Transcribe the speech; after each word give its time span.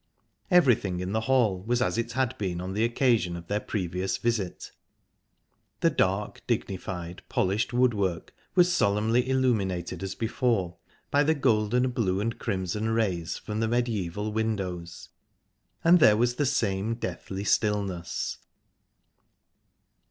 Everything 0.49 0.99
in 0.99 1.11
the 1.11 1.19
hall 1.29 1.61
was 1.61 1.79
as 1.79 1.95
it 1.95 2.13
had 2.13 2.35
been 2.39 2.59
on 2.59 2.73
the 2.73 2.83
occasion 2.83 3.35
of 3.35 3.45
their 3.45 3.59
previous 3.59 4.17
visit. 4.17 4.71
The 5.81 5.91
dark, 5.91 6.41
dignified, 6.47 7.21
polished 7.29 7.71
woodwork 7.71 8.33
was 8.55 8.73
solemnly 8.73 9.29
illuminated 9.29 10.01
as 10.01 10.15
before, 10.15 10.77
by 11.11 11.23
the 11.23 11.35
golden, 11.35 11.91
blue 11.91 12.19
and 12.19 12.39
crimson 12.39 12.89
rays 12.89 13.37
from 13.37 13.59
the 13.59 13.67
mediaeval 13.67 14.31
windows, 14.31 15.09
and 15.83 15.99
there 15.99 16.17
was 16.17 16.33
the 16.37 16.47
same 16.47 16.95
deathly 16.95 17.43
stillness. 17.43 18.39